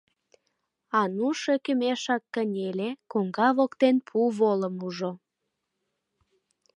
Ануш 1.01 1.39
ӧкымешак 1.55 2.23
кынеле, 2.33 2.89
коҥга 3.11 3.47
воктен 3.57 3.95
пу 4.07 4.17
волым 4.37 4.75
ужо. 4.87 5.11